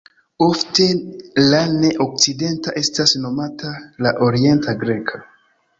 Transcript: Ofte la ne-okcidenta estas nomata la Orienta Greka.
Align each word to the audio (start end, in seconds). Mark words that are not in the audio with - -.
Ofte 0.43 0.87
la 1.51 1.59
ne-okcidenta 1.75 2.75
estas 2.83 3.17
nomata 3.27 3.77
la 4.07 4.17
Orienta 4.31 4.79
Greka. 4.85 5.25